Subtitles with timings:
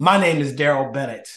[0.00, 1.28] My name is Darrell Bennett.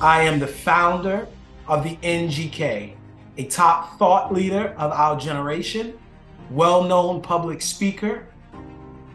[0.00, 1.28] I am the founder
[1.68, 2.96] of the NGK,
[3.36, 5.98] a top thought leader of our generation,
[6.50, 8.26] well known public speaker,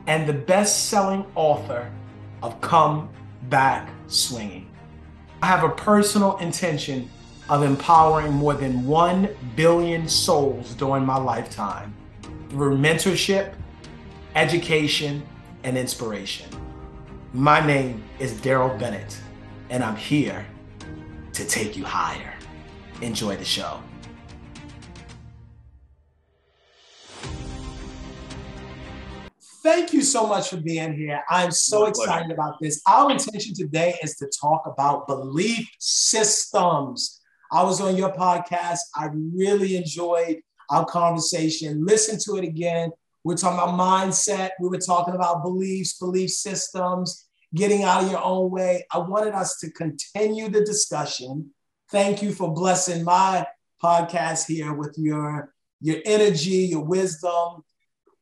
[0.05, 1.91] and the best selling author
[2.43, 3.09] of Come
[3.49, 4.69] Back Swinging.
[5.41, 7.09] I have a personal intention
[7.49, 11.95] of empowering more than 1 billion souls during my lifetime
[12.51, 13.55] through mentorship,
[14.35, 15.25] education,
[15.63, 16.66] and inspiration.
[17.33, 19.17] My name is Darrell Bennett,
[19.69, 20.45] and I'm here
[21.33, 22.33] to take you higher.
[23.01, 23.81] Enjoy the show.
[29.61, 31.21] Thank you so much for being here.
[31.29, 32.33] I'm so My excited pleasure.
[32.33, 32.81] about this.
[32.87, 37.19] Our intention today is to talk about belief systems.
[37.51, 38.79] I was on your podcast.
[38.95, 40.37] I really enjoyed
[40.69, 41.85] our conversation.
[41.85, 42.91] Listen to it again.
[43.27, 44.51] We're talking about mindset.
[44.57, 48.85] We were talking about beliefs, belief systems, getting out of your own way.
[48.89, 51.51] I wanted us to continue the discussion.
[51.91, 53.45] Thank you for blessing my
[53.83, 57.65] podcast here with your your energy, your wisdom.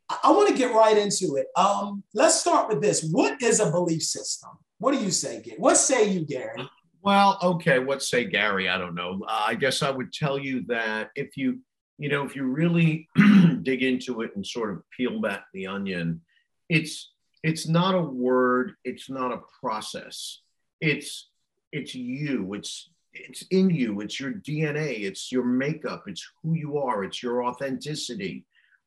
[0.09, 1.47] I, want to get right into it.
[1.55, 3.07] Um, let's start with this.
[3.11, 4.49] What is a belief system?
[4.79, 5.59] What do you say, Gary?
[5.59, 6.67] What say you, Gary?
[7.03, 7.77] Well, okay.
[7.77, 8.69] What say Gary?
[8.69, 9.23] I don't know.
[9.27, 11.59] Uh, I guess I would tell you that if you
[11.97, 13.07] you know, if you really
[13.63, 16.21] dig into it and sort of peel back the onion,
[16.69, 17.11] it's
[17.43, 20.41] it's not a word, it's not a process.
[20.81, 21.29] It's
[21.71, 26.77] it's you, it's it's in you, it's your DNA, it's your makeup, it's who you
[26.77, 28.45] are, it's your authenticity.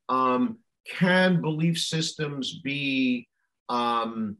[0.09, 3.29] Um, can belief systems be
[3.69, 4.37] um,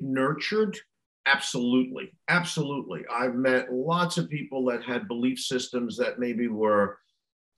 [0.00, 0.78] nurtured?
[1.26, 3.04] Absolutely, absolutely.
[3.10, 6.98] I've met lots of people that had belief systems that maybe were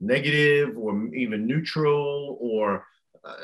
[0.01, 2.87] negative or even neutral or
[3.25, 3.35] uh,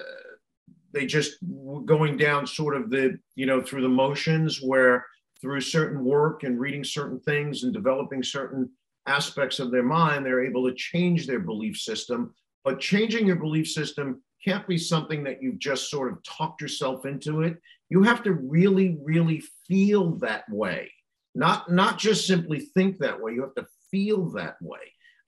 [0.93, 1.39] they just
[1.85, 5.07] going down sort of the you know through the motions where
[5.41, 8.69] through certain work and reading certain things and developing certain
[9.07, 12.35] aspects of their mind they're able to change their belief system.
[12.65, 17.07] But changing your belief system can't be something that you've just sort of talked yourself
[17.07, 17.57] into it.
[17.89, 20.91] You have to really really feel that way.
[21.35, 23.33] Not not just simply think that way.
[23.33, 24.81] You have to feel that way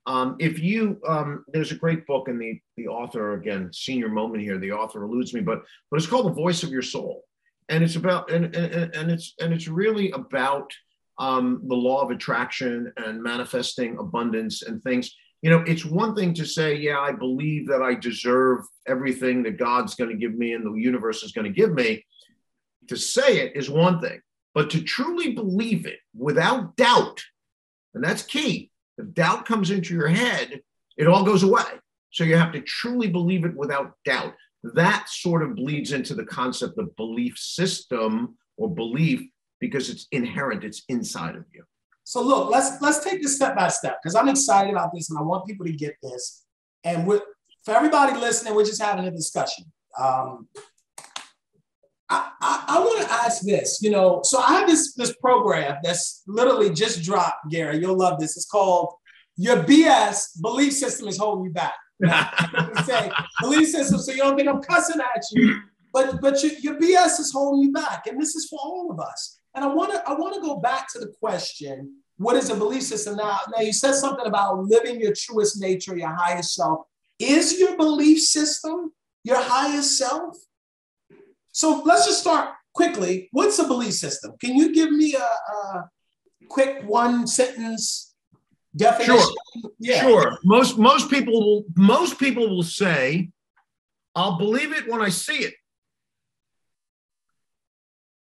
[0.06, 4.42] um, if you, um, there's a great book, and the the author again, senior moment
[4.42, 4.58] here.
[4.58, 7.24] The author eludes me, but but it's called The Voice of Your Soul,
[7.68, 10.72] and it's about and and, and it's and it's really about
[11.18, 15.14] um, the law of attraction and manifesting abundance and things.
[15.40, 19.58] You know, it's one thing to say, yeah, I believe that I deserve everything that
[19.58, 22.04] God's going to give me and the universe is going to give me.
[22.88, 24.20] To say it is one thing,
[24.54, 27.22] but to truly believe it without doubt,
[27.94, 30.60] and that's key if doubt comes into your head,
[30.97, 31.64] it all goes away.
[32.10, 34.34] So you have to truly believe it without doubt.
[34.62, 39.22] That sort of bleeds into the concept of belief system or belief
[39.60, 41.64] because it's inherent, it's inside of you.
[42.04, 45.19] So look, let's let's take this step by step because I'm excited about this and
[45.19, 46.44] I want people to get this.
[46.84, 47.22] And with,
[47.64, 49.64] for everybody listening, we're just having a discussion.
[49.98, 50.48] Um,
[52.12, 55.78] I, I, I want to ask this, you know, so I have this this program
[55.83, 57.78] that's literally just dropped, Gary.
[57.78, 58.37] You'll love this.
[58.37, 58.95] It's called
[59.37, 61.75] Your BS Belief System is Holding You Back.
[62.84, 65.61] say belief system, so you don't think I'm cussing at you,
[65.93, 68.99] but but your, your BS is holding you back, and this is for all of
[68.99, 69.39] us.
[69.55, 72.56] And I want to I want to go back to the question: What is a
[72.56, 73.17] belief system?
[73.17, 76.87] Now, now you said something about living your truest nature, your highest self.
[77.21, 78.93] Is your belief system
[79.23, 80.37] your highest self?
[81.52, 83.28] So let's just start quickly.
[83.32, 84.32] What's a belief system?
[84.40, 85.90] Can you give me a, a
[86.48, 88.14] quick one sentence
[88.74, 89.16] definition?
[89.16, 89.70] Sure.
[89.78, 90.00] Yeah.
[90.00, 90.38] Sure.
[90.44, 93.30] Most most people will most people will say,
[94.14, 95.54] "I'll believe it when I see it."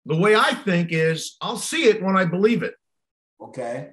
[0.07, 2.75] The way I think is, I'll see it when I believe it.
[3.41, 3.91] Okay.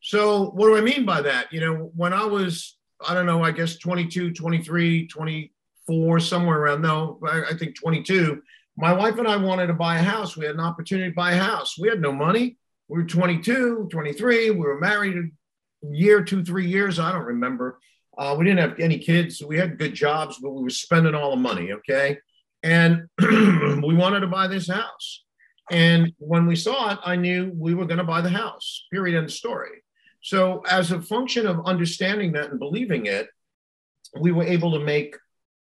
[0.00, 1.52] So what do I mean by that?
[1.52, 2.76] You know, when I was,
[3.06, 5.52] I don't know, I guess 22, 23, 20,
[5.86, 8.42] four, somewhere around, no, I, I think 22.
[8.76, 10.36] My wife and I wanted to buy a house.
[10.36, 11.78] We had an opportunity to buy a house.
[11.78, 12.56] We had no money.
[12.88, 14.50] We were 22, 23.
[14.50, 16.98] We were married a year, two, three years.
[16.98, 17.78] I don't remember.
[18.18, 19.42] Uh, we didn't have any kids.
[19.42, 21.72] We had good jobs, but we were spending all the money.
[21.72, 22.18] Okay.
[22.62, 25.24] And we wanted to buy this house.
[25.70, 29.18] And when we saw it, I knew we were going to buy the house, period,
[29.18, 29.82] end story.
[30.22, 33.28] So, as a function of understanding that and believing it,
[34.18, 35.16] we were able to make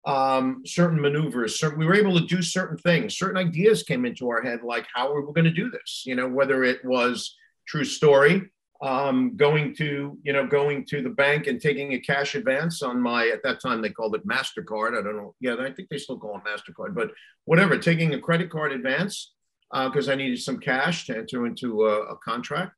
[0.07, 1.59] um, certain maneuvers.
[1.59, 3.17] Certain, we were able to do certain things.
[3.17, 6.05] Certain ideas came into our head, like how are we going to do this?
[6.07, 7.37] You know, whether it was
[7.67, 8.51] true story,
[8.83, 12.99] um, going to you know going to the bank and taking a cash advance on
[13.01, 14.99] my at that time they called it Mastercard.
[14.99, 15.35] I don't know.
[15.41, 17.11] Yeah, I think they still call it Mastercard, but
[17.45, 17.77] whatever.
[17.77, 19.33] Taking a credit card advance
[19.73, 22.73] because uh, I needed some cash to enter into a, a contract.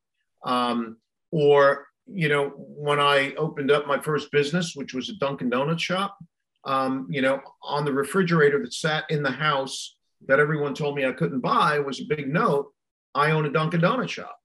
[0.44, 0.98] Um,
[1.30, 5.82] or, you know, when I opened up my first business, which was a Dunkin' Donuts
[5.82, 6.18] shop,
[6.64, 9.96] um, you know, on the refrigerator that sat in the house
[10.28, 12.72] that everyone told me I couldn't buy was a big note.
[13.14, 14.38] I own a Dunkin' Donuts shop.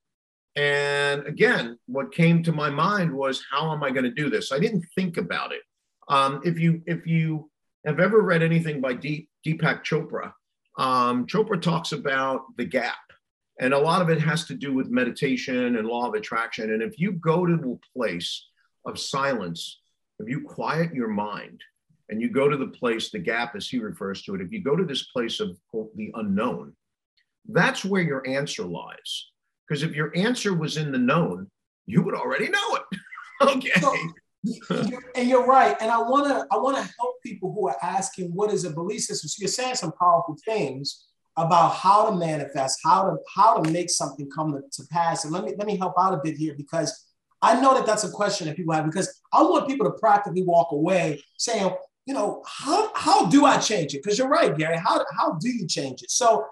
[0.55, 4.51] And again, what came to my mind was, how am I going to do this?
[4.51, 5.61] I didn't think about it.
[6.09, 7.51] Um, if you if you
[7.85, 10.31] have ever read anything by Deep, Deepak Chopra,
[10.79, 12.95] um, Chopra talks about the gap,
[13.59, 16.73] and a lot of it has to do with meditation and law of attraction.
[16.73, 18.47] And if you go to a place
[18.85, 19.79] of silence,
[20.19, 21.61] if you quiet your mind
[22.09, 24.61] and you go to the place, the gap as he refers to it, if you
[24.61, 26.73] go to this place of quote, the unknown,
[27.49, 29.29] that's where your answer lies.
[29.67, 31.49] Because if your answer was in the known,
[31.85, 32.99] you would already know it.
[33.41, 33.79] okay.
[33.81, 33.95] So,
[35.15, 35.75] and you're right.
[35.81, 39.27] And I wanna I wanna help people who are asking what is a belief system.
[39.27, 41.05] So you're saying some powerful things
[41.35, 45.25] about how to manifest, how to how to make something come to, to pass.
[45.25, 47.07] And let me let me help out a bit here because
[47.41, 50.43] I know that that's a question that people have because I want people to practically
[50.43, 51.71] walk away saying,
[52.07, 54.01] you know, how how do I change it?
[54.01, 54.77] Because you're right, Gary.
[54.77, 56.09] How how do you change it?
[56.09, 56.45] So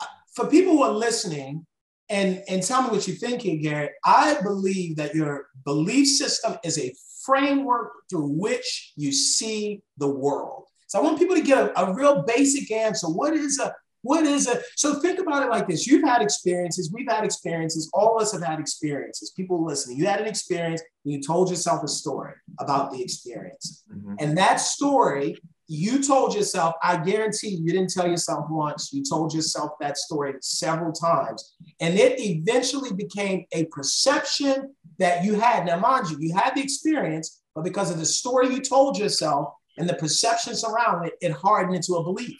[0.00, 1.66] uh, for people who are listening
[2.10, 3.90] and, and tell me what you're thinking, Gary.
[4.04, 6.94] I believe that your belief system is a
[7.24, 10.64] framework through which you see the world.
[10.86, 13.08] So I want people to get a, a real basic answer.
[13.08, 14.62] What is a what is it?
[14.76, 18.32] so think about it like this you've had experiences we've had experiences all of us
[18.32, 22.34] have had experiences people listening you had an experience and you told yourself a story
[22.60, 24.14] about the experience mm-hmm.
[24.18, 25.36] and that story
[25.68, 30.34] you told yourself, I guarantee you didn't tell yourself once, you told yourself that story
[30.40, 31.54] several times.
[31.78, 35.66] And it eventually became a perception that you had.
[35.66, 39.52] Now, mind you, you had the experience, but because of the story you told yourself
[39.76, 42.38] and the perceptions around it, it hardened into a belief.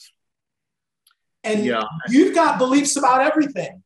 [1.45, 1.85] And yeah.
[2.09, 3.83] you've got beliefs about everything.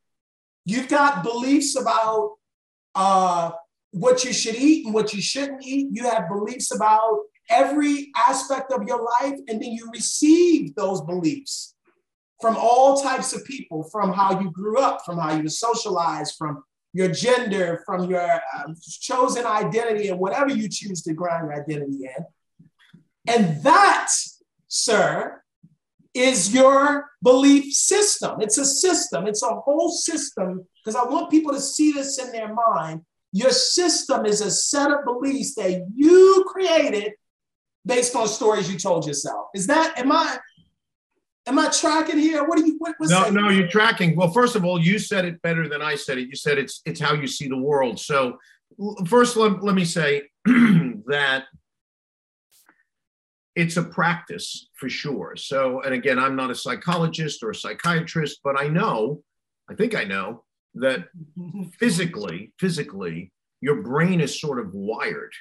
[0.65, 2.35] You've got beliefs about
[2.95, 3.51] uh,
[3.91, 5.87] what you should eat and what you shouldn't eat.
[5.91, 7.19] You have beliefs about
[7.49, 11.75] every aspect of your life, and then you receive those beliefs
[12.41, 16.35] from all types of people, from how you grew up, from how you were socialized,
[16.37, 16.63] from
[16.93, 22.05] your gender, from your um, chosen identity, and whatever you choose to ground your identity
[22.05, 22.25] in.
[23.27, 24.09] And that,
[24.67, 25.42] sir,
[26.13, 28.39] is your belief system.
[28.39, 32.31] It's a system, it's a whole system, because I want people to see this in
[32.31, 33.01] their mind.
[33.31, 37.13] Your system is a set of beliefs that you created
[37.85, 39.47] based on stories you told yourself.
[39.55, 40.37] Is that am I
[41.47, 42.43] am I tracking here?
[42.47, 44.15] What are you what, No, no, you're tracking.
[44.15, 46.27] Well, first of all, you said it better than I said it.
[46.27, 47.99] You said it's it's how you see the world.
[47.99, 48.37] So
[49.07, 51.45] first let, let me say that
[53.55, 55.35] it's a practice for sure.
[55.35, 59.21] So, and again, I'm not a psychologist or a psychiatrist, but I know,
[59.69, 60.43] I think I know
[60.75, 61.05] that
[61.79, 65.33] physically, physically, your brain is sort of wired.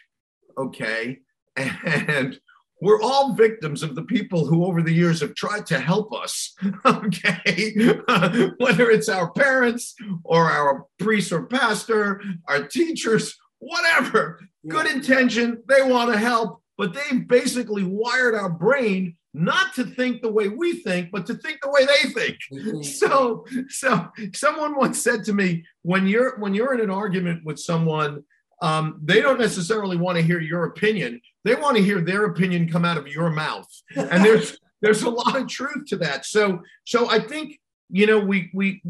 [0.57, 1.19] Okay.
[1.57, 2.39] And
[2.83, 6.55] we're all victims of the people who over the years have tried to help us
[6.85, 7.73] okay
[8.59, 9.95] whether it's our parents
[10.25, 14.73] or our priest or pastor our teachers whatever yeah.
[14.73, 20.21] good intention they want to help but they basically wired our brain not to think
[20.21, 25.03] the way we think but to think the way they think so so someone once
[25.03, 28.23] said to me when you're when you're in an argument with someone
[28.63, 31.21] um, they don't necessarily want to hear your opinion.
[31.45, 33.69] They want to hear their opinion come out of your mouth.
[33.97, 36.25] And there's there's a lot of truth to that.
[36.25, 38.81] So so I think you know we we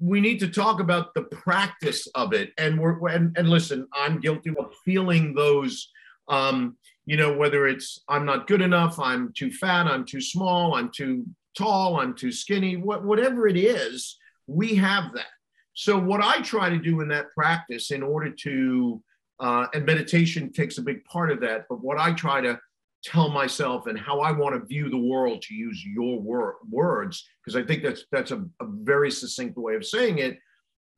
[0.00, 2.52] we need to talk about the practice of it.
[2.56, 5.90] And we're and, and listen, I'm guilty of feeling those.
[6.28, 6.76] Um,
[7.06, 10.90] you know, whether it's I'm not good enough, I'm too fat, I'm too small, I'm
[10.90, 11.26] too
[11.56, 14.16] tall, I'm too skinny, what, whatever it is,
[14.46, 15.26] we have that.
[15.74, 19.02] So, what I try to do in that practice in order to
[19.40, 21.64] uh, and meditation takes a big part of that.
[21.68, 22.60] But what I try to
[23.02, 27.26] tell myself and how I want to view the world, to use your wor- words,
[27.42, 30.38] because I think that's that's a, a very succinct way of saying it.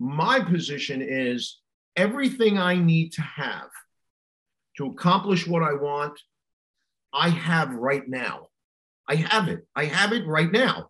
[0.00, 1.60] My position is
[1.96, 3.68] everything I need to have
[4.76, 6.18] to accomplish what I want,
[7.12, 8.48] I have right now.
[9.08, 9.66] I have it.
[9.76, 10.88] I have it right now.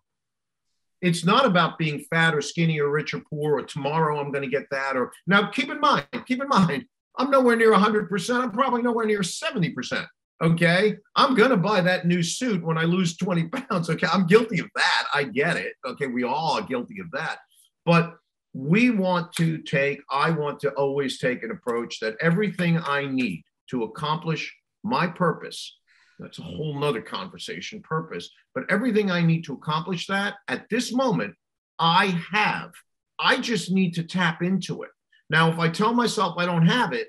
[1.01, 4.43] It's not about being fat or skinny or rich or poor or tomorrow I'm going
[4.43, 6.85] to get that or now keep in mind, keep in mind,
[7.17, 8.41] I'm nowhere near 100%.
[8.41, 10.07] I'm probably nowhere near 70%.
[10.41, 10.97] Okay.
[11.15, 13.89] I'm going to buy that new suit when I lose 20 pounds.
[13.89, 14.07] Okay.
[14.11, 15.05] I'm guilty of that.
[15.13, 15.73] I get it.
[15.85, 16.07] Okay.
[16.07, 17.39] We all are guilty of that.
[17.85, 18.15] But
[18.53, 23.43] we want to take, I want to always take an approach that everything I need
[23.69, 24.53] to accomplish
[24.83, 25.77] my purpose,
[26.19, 30.93] that's a whole nother conversation, purpose, but everything I need to accomplish that at this
[30.93, 31.35] moment,
[31.79, 32.71] I have.
[33.19, 34.89] I just need to tap into it.
[35.29, 37.07] Now, if I tell myself I don't have it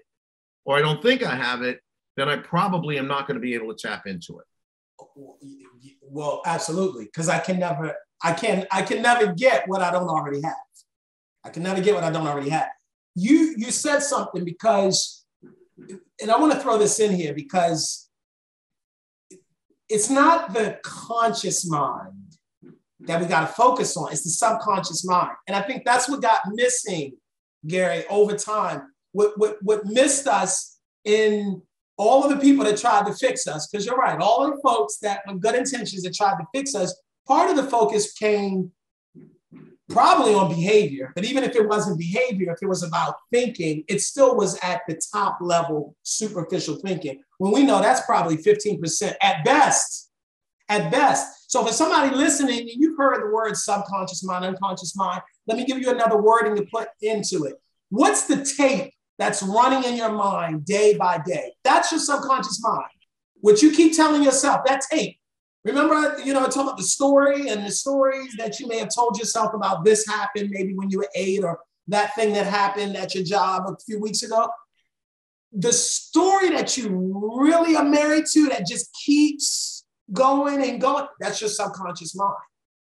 [0.64, 1.80] or I don't think I have it,
[2.16, 4.46] then I probably am not going to be able to tap into it.
[6.02, 10.08] Well, absolutely, because I can never, I can, I can never get what I don't
[10.08, 10.54] already have.
[11.44, 12.68] I can never get what I don't already have.
[13.14, 15.24] You, you said something because,
[15.78, 18.09] and I want to throw this in here because
[19.88, 22.37] it's not the conscious mind
[23.00, 24.12] that we got to focus on.
[24.12, 27.16] It's the subconscious mind, and I think that's what got missing,
[27.66, 28.83] Gary, over time.
[29.12, 31.62] What what what missed us in
[31.97, 34.62] all of the people that tried to fix us, because you're right, all of the
[34.62, 36.95] folks that with good intentions that tried to fix us,
[37.26, 38.73] part of the focus came
[39.94, 44.00] probably on behavior, but even if it wasn't behavior, if it was about thinking, it
[44.00, 47.22] still was at the top level superficial thinking.
[47.38, 50.10] When we know that's probably 15% at best,
[50.68, 51.50] at best.
[51.50, 55.78] So for somebody listening, you've heard the word subconscious mind, unconscious mind, let me give
[55.78, 57.54] you another wording to put into it.
[57.88, 61.52] What's the tape that's running in your mind day by day.
[61.62, 62.88] That's your subconscious mind.
[63.40, 65.18] What you keep telling yourself, that tape.
[65.64, 68.78] Remember, I, you know, I talk about the story and the stories that you may
[68.78, 72.47] have told yourself about this happened maybe when you were eight or that thing that
[72.47, 74.49] happened at your job a few weeks ago.
[75.52, 76.88] The story that you
[77.38, 82.35] really are married to that just keeps going and going, that's your subconscious mind.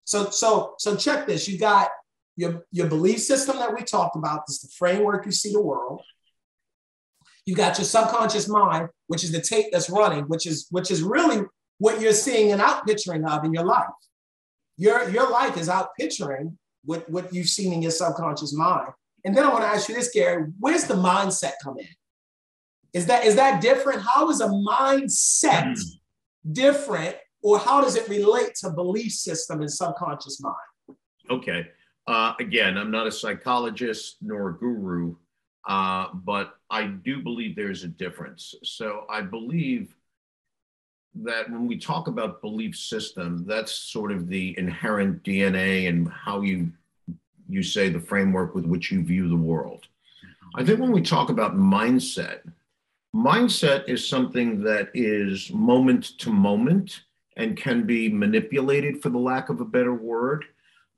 [0.03, 1.47] So, so, so check this.
[1.47, 1.89] You got
[2.35, 5.61] your, your belief system that we talked about, this is the framework you see the
[5.61, 6.01] world.
[7.45, 11.01] You got your subconscious mind, which is the tape that's running, which is which is
[11.01, 11.43] really
[11.79, 13.87] what you're seeing and out picturing of in your life.
[14.77, 18.91] Your your life is out picturing what, what you've seen in your subconscious mind.
[19.25, 21.87] And then I want to ask you this, Gary, where's the mindset come in?
[22.93, 24.01] Is that is that different?
[24.01, 25.77] How is a mindset
[26.51, 30.97] different, or how does it relate to belief system and subconscious mind?
[31.29, 31.67] Okay.
[32.07, 35.15] Uh, again, I'm not a psychologist nor a guru,
[35.67, 38.55] uh, but I do believe there's a difference.
[38.63, 39.93] So I believe
[41.15, 46.41] that when we talk about belief system, that's sort of the inherent DNA and how
[46.41, 46.71] you
[47.49, 49.87] you say the framework with which you view the world.
[50.55, 52.39] I think when we talk about mindset,
[53.15, 57.01] mindset is something that is moment to moment
[57.37, 60.45] and can be manipulated for the lack of a better word.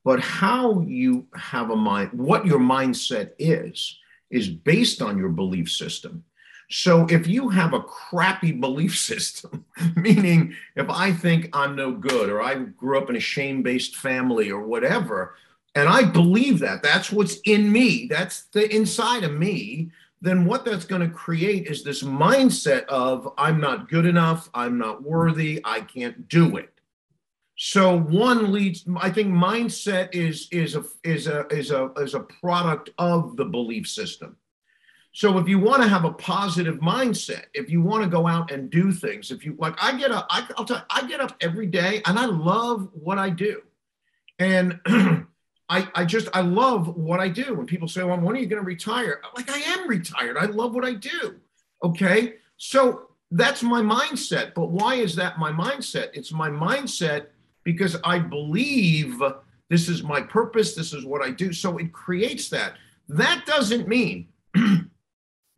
[0.04, 4.00] But how you have a mind, what your mindset is,
[4.30, 6.24] is based on your belief system.
[6.70, 12.30] So if you have a crappy belief system, meaning if I think I'm no good
[12.30, 15.36] or I grew up in a shame based family or whatever,
[15.76, 20.66] and I believe that, that's what's in me, that's the inside of me, then what
[20.66, 25.62] that's going to create is this mindset of I'm not good enough, I'm not worthy,
[25.64, 26.74] I can't do it.
[27.62, 28.86] So one leads.
[28.98, 33.44] I think mindset is is a is a is a is a product of the
[33.44, 34.38] belief system.
[35.20, 38.52] So if you want to have a positive mindset, if you want to go out
[38.52, 40.28] and do things, if you like, I get up.
[40.30, 43.62] I, will tell you, I get up every day and I love what I do,
[44.40, 44.80] and
[45.68, 47.54] I I just I love what I do.
[47.54, 50.38] When people say, "Well, when are you going to retire?" Like I am retired.
[50.38, 51.36] I love what I do.
[51.84, 54.54] Okay, so that's my mindset.
[54.54, 56.12] But why is that my mindset?
[56.14, 57.26] It's my mindset
[57.66, 59.22] because I believe
[59.68, 61.52] this is my purpose, this is what I do.
[61.52, 62.76] So it creates that.
[63.10, 64.30] That doesn't mean,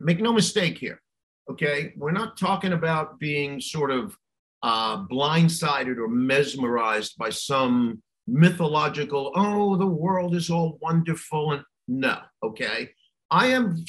[0.01, 1.01] make no mistake here,
[1.50, 1.93] okay?
[1.96, 4.17] We're not talking about being sort of
[4.63, 11.53] uh, blindsided or mesmerized by some mythological, oh, the world is all wonderful.
[11.53, 12.89] And no, okay?
[13.29, 13.84] I am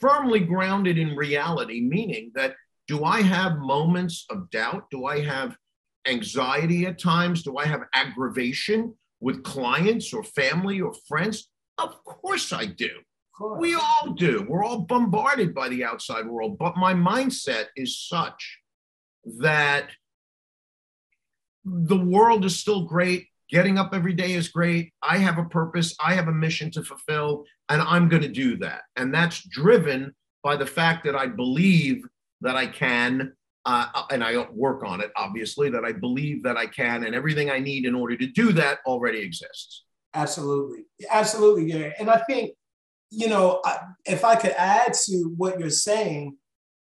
[0.00, 2.56] firmly grounded in reality, meaning that
[2.88, 4.90] do I have moments of doubt?
[4.90, 5.56] Do I have
[6.06, 7.42] anxiety at times?
[7.42, 11.48] Do I have aggravation with clients or family or friends?
[11.78, 12.90] Of course I do.
[13.42, 13.60] Course.
[13.60, 14.46] We all do.
[14.48, 16.58] We're all bombarded by the outside world.
[16.58, 18.60] But my mindset is such
[19.40, 19.88] that
[21.64, 23.26] the world is still great.
[23.50, 24.92] Getting up every day is great.
[25.02, 28.56] I have a purpose, I have a mission to fulfill, and I'm going to do
[28.58, 28.82] that.
[28.94, 32.04] And that's driven by the fact that I believe
[32.42, 33.32] that I can
[33.64, 37.50] uh, and I work on it, obviously, that I believe that I can, and everything
[37.50, 39.84] I need in order to do that already exists.
[40.14, 40.84] Absolutely.
[41.10, 41.94] Absolutely, Gary.
[41.98, 42.52] And I think,
[43.14, 43.60] you know,
[44.06, 46.36] if I could add to what you're saying,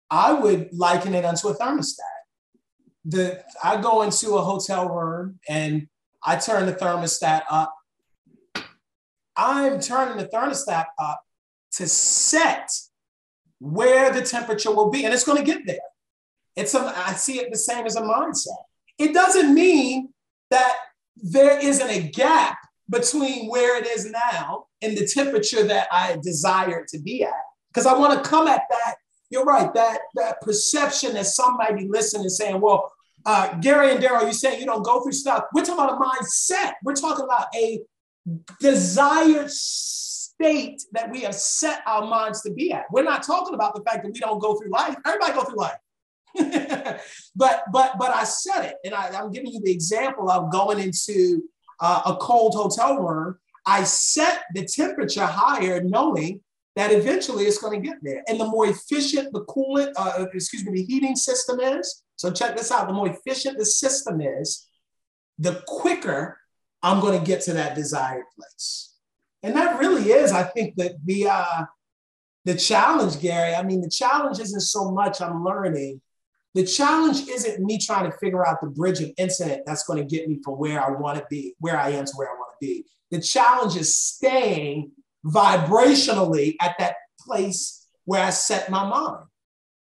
[0.09, 1.99] I would liken it unto a thermostat.
[3.05, 5.87] The, I go into a hotel room and
[6.23, 7.75] I turn the thermostat up.
[9.37, 11.21] I'm turning the thermostat up
[11.73, 12.71] to set
[13.59, 15.77] where the temperature will be, and it's going to get there.
[16.55, 18.63] It's a, I see it the same as a mindset.
[18.97, 20.09] It doesn't mean
[20.49, 20.75] that
[21.15, 22.57] there isn't a gap
[22.89, 27.33] between where it is now and the temperature that I desire to be at.
[27.69, 28.95] Because I want to come at that,
[29.29, 32.91] you're right, that, that perception that somebody listening saying, well,
[33.25, 35.45] uh, Gary and Darrell, you saying you don't go through stuff.
[35.53, 36.73] We're talking about a mindset.
[36.83, 37.81] We're talking about a
[38.59, 42.85] desired state that we have set our minds to be at.
[42.91, 44.95] We're not talking about the fact that we don't go through life.
[45.05, 45.77] Everybody go through life.
[47.35, 50.79] but but but I said it, and I, am giving you the example of going
[50.79, 51.43] into
[51.79, 53.37] uh, a cold hotel room.
[53.65, 56.41] I set the temperature higher, knowing
[56.75, 58.23] that eventually it's going to get there.
[58.27, 62.03] And the more efficient the coolant, uh, excuse me, the heating system is.
[62.15, 64.67] So check this out: the more efficient the system is,
[65.39, 66.37] the quicker
[66.83, 68.93] I'm going to get to that desired place.
[69.41, 71.65] And that really is, I think, that the uh,
[72.45, 73.55] the challenge, Gary.
[73.55, 76.01] I mean, the challenge isn't so much I'm learning
[76.55, 80.05] the challenge isn't me trying to figure out the bridge of incident that's going to
[80.05, 82.44] get me from where I want to be, where I am to where I want
[82.65, 82.85] be.
[83.11, 84.91] The challenge is staying
[85.25, 89.25] vibrationally at that place where I set my mind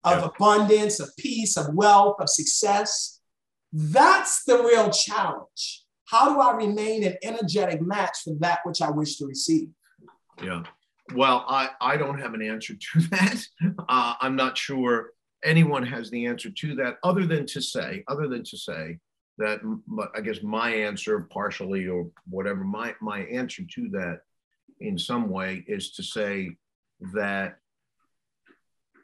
[0.04, 0.28] of yeah.
[0.34, 3.20] abundance, of peace, of wealth, of success.
[3.72, 5.84] That's the real challenge.
[6.06, 9.68] How do I remain an energetic match for that which I wish to receive?
[10.42, 10.62] Yeah.
[11.14, 13.44] Well, I, I don't have an answer to that.
[13.88, 15.10] Uh, I'm not sure
[15.42, 18.98] anyone has the answer to that other than to say, other than to say
[19.38, 24.20] that but I guess my answer partially or whatever, my, my answer to that
[24.80, 26.50] in some way is to say
[27.12, 27.56] that,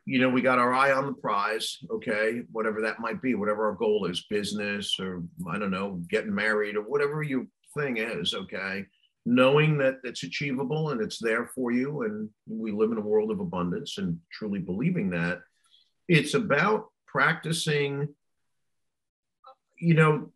[0.05, 3.67] you know, we got our eye on the prize, okay, whatever that might be, whatever
[3.67, 7.47] our goal is, business or I don't know, getting married or whatever your
[7.77, 8.87] thing is, okay?
[9.27, 13.31] Knowing that it's achievable and it's there for you and we live in a world
[13.31, 15.41] of abundance and truly believing that
[16.09, 18.09] it's about practicing
[19.81, 20.31] you know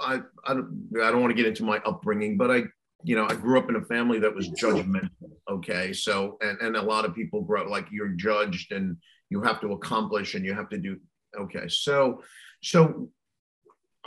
[0.00, 2.62] I, I don't, I don't want to get into my upbringing but i
[3.04, 5.10] you know i grew up in a family that was judgmental
[5.48, 5.92] okay?
[5.92, 8.96] So and, and a lot of people grow like you're judged and
[9.30, 10.98] you have to accomplish and you have to do
[11.38, 11.68] okay?
[11.68, 12.22] So
[12.62, 13.08] so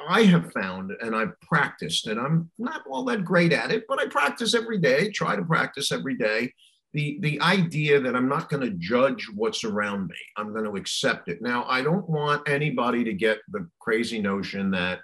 [0.10, 4.00] i have found and i've practiced and i'm not all that great at it but
[4.00, 6.52] i practice every day try to practice every day
[6.94, 10.16] the the idea that I'm not going to judge what's around me.
[10.38, 11.42] I'm going to accept it.
[11.42, 15.00] Now, I don't want anybody to get the crazy notion that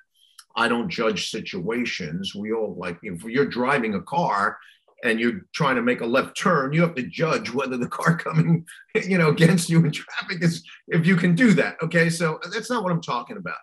[0.56, 2.36] I don't judge situations.
[2.36, 4.58] We all like if you're driving a car
[5.04, 8.18] and you're trying to make a left turn, you have to judge whether the car
[8.26, 11.78] coming, you know, against you in traffic is if you can do that.
[11.82, 13.58] Okay, so that's not what I'm talking about.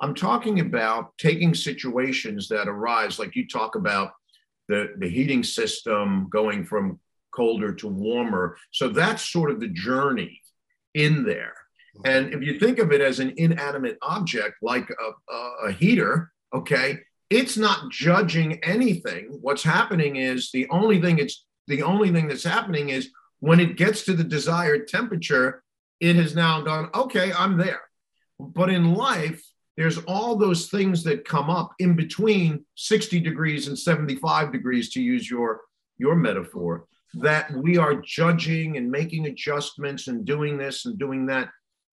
[0.00, 4.12] I'm talking about taking situations that arise, like you talk about
[4.68, 7.00] the, the heating system going from
[7.36, 8.56] colder to warmer.
[8.72, 10.40] So that's sort of the journey
[10.94, 11.52] in there.
[12.04, 16.98] And if you think of it as an inanimate object like a, a, heater, okay,
[17.30, 19.38] it's not judging anything.
[19.40, 23.76] What's happening is the only thing it's the only thing that's happening is when it
[23.76, 25.62] gets to the desired temperature,
[26.00, 27.80] it has now gone, okay, I'm there.
[28.38, 29.42] But in life,
[29.76, 35.02] there's all those things that come up in between 60 degrees and 75 degrees, to
[35.02, 35.62] use your,
[35.98, 36.86] your metaphor
[37.18, 41.48] that we are judging and making adjustments and doing this and doing that.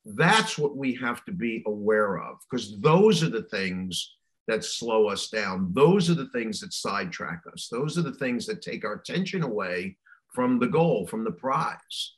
[0.06, 4.16] That's what we have to be aware of because those are the things
[4.48, 5.72] that slow us down.
[5.74, 7.70] Those are the things that sidetrack us.
[7.72, 9.98] Those are the things that take our attention away
[10.34, 12.16] from the goal, from the prize.